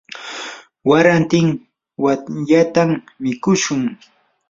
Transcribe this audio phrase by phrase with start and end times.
[0.89, 1.47] warantin
[2.03, 2.89] watyatam
[3.21, 3.81] mikushun.